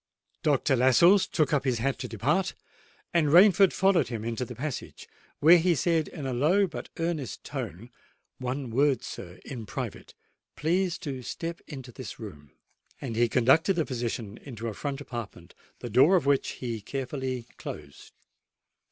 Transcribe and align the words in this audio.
Dr. 0.41 0.75
Lascelles 0.75 1.27
took 1.27 1.53
up 1.53 1.63
his 1.63 1.77
hat 1.77 1.99
to 1.99 2.07
depart, 2.07 2.55
and 3.13 3.27
Rainford 3.27 3.71
followed 3.71 4.07
him 4.07 4.25
into 4.25 4.43
the 4.43 4.55
passage, 4.55 5.07
where 5.37 5.59
he 5.59 5.75
said 5.75 6.07
in 6.07 6.25
a 6.25 6.33
low 6.33 6.65
but 6.65 6.89
earnest 6.97 7.43
tone, 7.43 7.91
"One 8.39 8.71
word, 8.71 9.03
sir, 9.03 9.39
in 9.45 9.67
private! 9.67 10.15
Please 10.55 10.97
to 11.05 11.21
step 11.21 11.61
into 11.67 11.91
this 11.91 12.17
room." 12.19 12.49
And 12.99 13.15
he 13.15 13.29
conducted 13.29 13.75
the 13.75 13.85
physician 13.85 14.39
into 14.39 14.67
a 14.69 14.73
front 14.73 15.01
apartment, 15.01 15.53
the 15.81 15.89
door 15.91 16.15
of 16.15 16.25
which 16.25 16.53
he 16.53 16.81
carefully 16.81 17.45
closed. 17.57 18.11